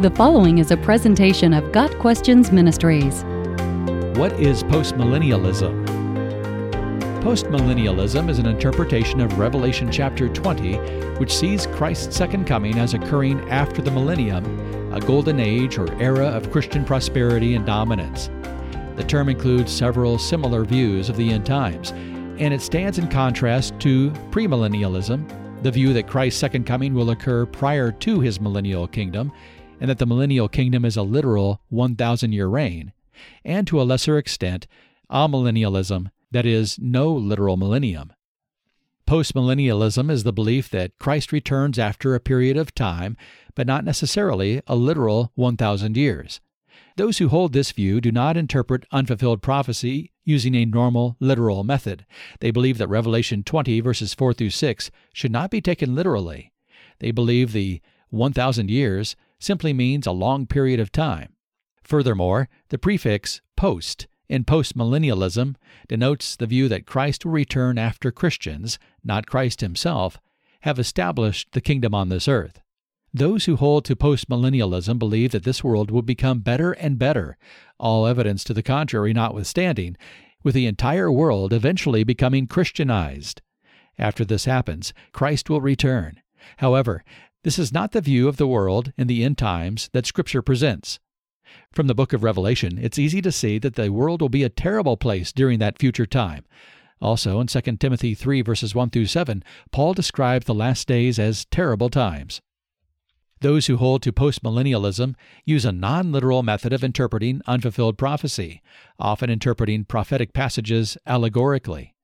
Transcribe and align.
The 0.00 0.10
following 0.10 0.58
is 0.58 0.70
a 0.70 0.76
presentation 0.76 1.54
of 1.54 1.72
Got 1.72 1.90
Questions 1.98 2.52
Ministries. 2.52 3.24
What 4.18 4.38
is 4.38 4.62
postmillennialism? 4.64 5.86
Postmillennialism 7.22 8.28
is 8.28 8.38
an 8.38 8.44
interpretation 8.44 9.22
of 9.22 9.38
Revelation 9.38 9.90
chapter 9.90 10.28
20, 10.28 10.74
which 11.16 11.34
sees 11.34 11.66
Christ's 11.68 12.14
second 12.14 12.46
coming 12.46 12.78
as 12.78 12.92
occurring 12.92 13.40
after 13.48 13.80
the 13.80 13.90
millennium, 13.90 14.44
a 14.92 15.00
golden 15.00 15.40
age 15.40 15.78
or 15.78 15.90
era 15.94 16.26
of 16.26 16.52
Christian 16.52 16.84
prosperity 16.84 17.54
and 17.54 17.64
dominance. 17.64 18.28
The 18.96 19.04
term 19.04 19.30
includes 19.30 19.72
several 19.72 20.18
similar 20.18 20.66
views 20.66 21.08
of 21.08 21.16
the 21.16 21.32
end 21.32 21.46
times, 21.46 21.92
and 22.38 22.52
it 22.52 22.60
stands 22.60 22.98
in 22.98 23.08
contrast 23.08 23.80
to 23.80 24.10
premillennialism, 24.30 25.26
the 25.62 25.70
view 25.70 25.94
that 25.94 26.06
Christ's 26.06 26.38
second 26.38 26.66
coming 26.66 26.92
will 26.92 27.10
occur 27.10 27.46
prior 27.46 27.90
to 27.90 28.20
his 28.20 28.42
millennial 28.42 28.86
kingdom, 28.86 29.32
and 29.80 29.90
that 29.90 29.98
the 29.98 30.06
millennial 30.06 30.48
kingdom 30.48 30.84
is 30.84 30.96
a 30.96 31.02
literal 31.02 31.60
1,000 31.68 32.32
year 32.32 32.46
reign, 32.48 32.92
and 33.44 33.66
to 33.66 33.80
a 33.80 33.84
lesser 33.84 34.18
extent, 34.18 34.66
amillennialism, 35.10 36.10
that 36.30 36.46
is, 36.46 36.78
no 36.78 37.12
literal 37.12 37.56
millennium. 37.56 38.12
Postmillennialism 39.06 40.10
is 40.10 40.24
the 40.24 40.32
belief 40.32 40.68
that 40.70 40.98
Christ 40.98 41.30
returns 41.30 41.78
after 41.78 42.14
a 42.14 42.20
period 42.20 42.56
of 42.56 42.74
time, 42.74 43.16
but 43.54 43.66
not 43.66 43.84
necessarily 43.84 44.60
a 44.66 44.74
literal 44.74 45.30
1,000 45.36 45.96
years. 45.96 46.40
Those 46.96 47.18
who 47.18 47.28
hold 47.28 47.52
this 47.52 47.72
view 47.72 48.00
do 48.00 48.10
not 48.10 48.36
interpret 48.36 48.86
unfulfilled 48.90 49.42
prophecy 49.42 50.12
using 50.24 50.54
a 50.54 50.64
normal, 50.64 51.16
literal 51.20 51.62
method. 51.62 52.04
They 52.40 52.50
believe 52.50 52.78
that 52.78 52.88
Revelation 52.88 53.44
20, 53.44 53.80
verses 53.80 54.12
4 54.12 54.32
through 54.32 54.50
6, 54.50 54.90
should 55.12 55.30
not 55.30 55.50
be 55.50 55.60
taken 55.60 55.94
literally. 55.94 56.52
They 56.98 57.12
believe 57.12 57.52
the 57.52 57.80
1,000 58.10 58.70
years 58.70 59.14
simply 59.38 59.72
means 59.72 60.06
a 60.06 60.12
long 60.12 60.46
period 60.46 60.80
of 60.80 60.92
time. 60.92 61.34
Furthermore, 61.82 62.48
the 62.68 62.78
prefix 62.78 63.40
post 63.56 64.06
in 64.28 64.44
postmillennialism 64.44 65.54
denotes 65.88 66.34
the 66.36 66.46
view 66.46 66.68
that 66.68 66.86
Christ 66.86 67.24
will 67.24 67.32
return 67.32 67.78
after 67.78 68.10
Christians, 68.10 68.78
not 69.04 69.26
Christ 69.26 69.60
himself, 69.60 70.18
have 70.62 70.78
established 70.78 71.52
the 71.52 71.60
kingdom 71.60 71.94
on 71.94 72.08
this 72.08 72.26
earth. 72.26 72.60
Those 73.14 73.44
who 73.44 73.56
hold 73.56 73.84
to 73.84 73.96
postmillennialism 73.96 74.98
believe 74.98 75.30
that 75.30 75.44
this 75.44 75.62
world 75.62 75.90
will 75.90 76.02
become 76.02 76.40
better 76.40 76.72
and 76.72 76.98
better, 76.98 77.38
all 77.78 78.06
evidence 78.06 78.42
to 78.44 78.54
the 78.54 78.62
contrary 78.62 79.12
notwithstanding, 79.12 79.96
with 80.42 80.54
the 80.54 80.66
entire 80.66 81.10
world 81.10 81.52
eventually 81.52 82.04
becoming 82.04 82.46
Christianized. 82.46 83.42
After 83.98 84.24
this 84.24 84.44
happens, 84.44 84.92
Christ 85.12 85.48
will 85.48 85.60
return. 85.60 86.20
However, 86.58 87.04
this 87.46 87.60
is 87.60 87.72
not 87.72 87.92
the 87.92 88.00
view 88.00 88.26
of 88.26 88.38
the 88.38 88.46
world 88.48 88.92
in 88.96 89.06
the 89.06 89.22
end 89.22 89.38
times 89.38 89.88
that 89.92 90.04
Scripture 90.04 90.42
presents. 90.42 90.98
From 91.70 91.86
the 91.86 91.94
book 91.94 92.12
of 92.12 92.24
Revelation, 92.24 92.76
it's 92.76 92.98
easy 92.98 93.22
to 93.22 93.30
see 93.30 93.56
that 93.60 93.76
the 93.76 93.92
world 93.92 94.20
will 94.20 94.28
be 94.28 94.42
a 94.42 94.48
terrible 94.48 94.96
place 94.96 95.30
during 95.30 95.60
that 95.60 95.78
future 95.78 96.06
time. 96.06 96.44
Also, 97.00 97.38
in 97.38 97.46
2 97.46 97.60
Timothy 97.76 98.16
3, 98.16 98.42
verses 98.42 98.74
1 98.74 98.90
through 98.90 99.06
7, 99.06 99.44
Paul 99.70 99.94
describes 99.94 100.46
the 100.46 100.54
last 100.54 100.88
days 100.88 101.20
as 101.20 101.44
terrible 101.44 101.88
times. 101.88 102.40
Those 103.42 103.66
who 103.66 103.76
hold 103.76 104.02
to 104.02 104.12
postmillennialism 104.12 105.14
use 105.44 105.64
a 105.64 105.70
non 105.70 106.10
literal 106.10 106.42
method 106.42 106.72
of 106.72 106.82
interpreting 106.82 107.42
unfulfilled 107.46 107.96
prophecy, 107.96 108.60
often 108.98 109.30
interpreting 109.30 109.84
prophetic 109.84 110.32
passages 110.32 110.98
allegorically. 111.06 111.94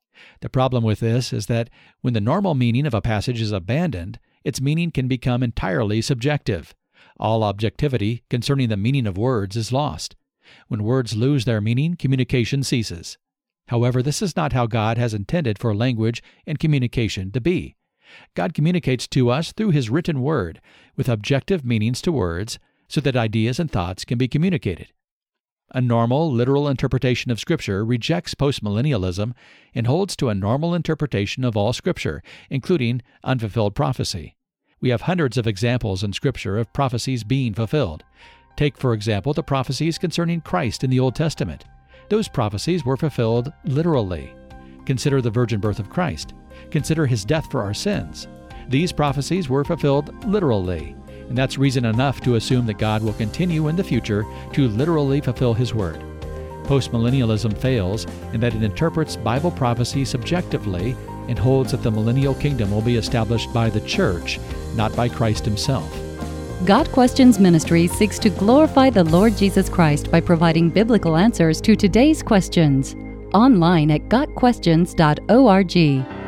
The 0.40 0.48
problem 0.48 0.84
with 0.84 1.00
this 1.00 1.32
is 1.32 1.46
that 1.46 1.68
when 2.00 2.14
the 2.14 2.20
normal 2.20 2.54
meaning 2.54 2.86
of 2.86 2.94
a 2.94 3.00
passage 3.00 3.40
is 3.40 3.50
abandoned, 3.50 4.20
its 4.44 4.60
meaning 4.60 4.90
can 4.90 5.08
become 5.08 5.42
entirely 5.42 6.02
subjective. 6.02 6.74
All 7.18 7.42
objectivity 7.42 8.24
concerning 8.30 8.68
the 8.68 8.76
meaning 8.76 9.06
of 9.06 9.18
words 9.18 9.56
is 9.56 9.72
lost. 9.72 10.16
When 10.68 10.82
words 10.82 11.14
lose 11.14 11.44
their 11.44 11.60
meaning, 11.60 11.96
communication 11.96 12.62
ceases. 12.62 13.18
However, 13.68 14.02
this 14.02 14.20
is 14.22 14.36
not 14.36 14.52
how 14.52 14.66
God 14.66 14.98
has 14.98 15.14
intended 15.14 15.58
for 15.58 15.74
language 15.74 16.22
and 16.46 16.58
communication 16.58 17.30
to 17.32 17.40
be. 17.40 17.76
God 18.34 18.54
communicates 18.54 19.06
to 19.08 19.30
us 19.30 19.52
through 19.52 19.70
His 19.70 19.88
written 19.88 20.20
word, 20.20 20.60
with 20.96 21.08
objective 21.08 21.64
meanings 21.64 22.02
to 22.02 22.12
words, 22.12 22.58
so 22.88 23.00
that 23.00 23.16
ideas 23.16 23.58
and 23.58 23.70
thoughts 23.70 24.04
can 24.04 24.18
be 24.18 24.28
communicated. 24.28 24.92
A 25.74 25.80
normal, 25.80 26.30
literal 26.30 26.68
interpretation 26.68 27.30
of 27.30 27.40
Scripture 27.40 27.82
rejects 27.82 28.34
postmillennialism 28.34 29.32
and 29.74 29.86
holds 29.86 30.14
to 30.16 30.28
a 30.28 30.34
normal 30.34 30.74
interpretation 30.74 31.44
of 31.44 31.56
all 31.56 31.72
Scripture, 31.72 32.22
including 32.50 33.00
unfulfilled 33.24 33.74
prophecy. 33.74 34.36
We 34.82 34.90
have 34.90 35.02
hundreds 35.02 35.38
of 35.38 35.46
examples 35.46 36.02
in 36.02 36.12
Scripture 36.12 36.58
of 36.58 36.72
prophecies 36.74 37.24
being 37.24 37.54
fulfilled. 37.54 38.04
Take, 38.54 38.76
for 38.76 38.92
example, 38.92 39.32
the 39.32 39.42
prophecies 39.42 39.96
concerning 39.96 40.42
Christ 40.42 40.84
in 40.84 40.90
the 40.90 41.00
Old 41.00 41.14
Testament. 41.14 41.64
Those 42.10 42.28
prophecies 42.28 42.84
were 42.84 42.98
fulfilled 42.98 43.50
literally. 43.64 44.30
Consider 44.84 45.22
the 45.22 45.30
virgin 45.30 45.58
birth 45.58 45.78
of 45.78 45.88
Christ. 45.88 46.34
Consider 46.70 47.06
his 47.06 47.24
death 47.24 47.50
for 47.50 47.62
our 47.62 47.72
sins. 47.72 48.28
These 48.68 48.92
prophecies 48.92 49.48
were 49.48 49.64
fulfilled 49.64 50.26
literally 50.26 50.94
and 51.28 51.36
that's 51.36 51.58
reason 51.58 51.84
enough 51.84 52.20
to 52.22 52.36
assume 52.36 52.66
that 52.66 52.78
God 52.78 53.02
will 53.02 53.12
continue 53.14 53.68
in 53.68 53.76
the 53.76 53.84
future 53.84 54.24
to 54.52 54.68
literally 54.68 55.20
fulfill 55.20 55.54
His 55.54 55.74
word. 55.74 56.00
Postmillennialism 56.64 57.56
fails 57.58 58.06
in 58.32 58.40
that 58.40 58.54
it 58.54 58.62
interprets 58.62 59.16
Bible 59.16 59.50
prophecy 59.50 60.04
subjectively 60.04 60.96
and 61.28 61.38
holds 61.38 61.72
that 61.72 61.82
the 61.82 61.90
millennial 61.90 62.34
kingdom 62.34 62.70
will 62.70 62.82
be 62.82 62.96
established 62.96 63.52
by 63.52 63.70
the 63.70 63.80
church, 63.82 64.40
not 64.74 64.94
by 64.96 65.08
Christ 65.08 65.44
Himself. 65.44 65.90
Got 66.64 66.90
Questions 66.92 67.40
Ministry 67.40 67.88
seeks 67.88 68.20
to 68.20 68.30
glorify 68.30 68.88
the 68.90 69.02
Lord 69.04 69.36
Jesus 69.36 69.68
Christ 69.68 70.12
by 70.12 70.20
providing 70.20 70.70
biblical 70.70 71.16
answers 71.16 71.60
to 71.62 71.74
today's 71.74 72.22
questions. 72.22 72.94
Online 73.34 73.90
at 73.90 74.02
GotQuestions.org. 74.02 76.21